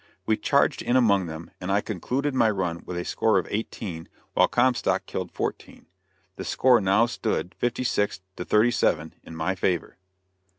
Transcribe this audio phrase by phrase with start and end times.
[0.25, 4.09] We charged in among them, and I concluded my run with a score of eighteen,
[4.33, 5.85] while Comstock killed fourteen.
[6.37, 9.97] The score now stood fifty six to thirty seven, in my favor.